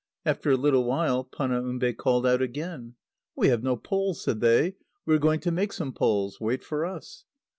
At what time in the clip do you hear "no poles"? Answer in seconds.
3.61-4.19